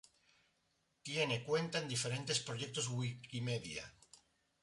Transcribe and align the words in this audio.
Tiene 1.03 1.43
cuenta 1.43 1.77
en 1.77 1.87
diferentes 1.87 2.39
proyectos 2.39 2.87
Wikimedia. 2.87 3.93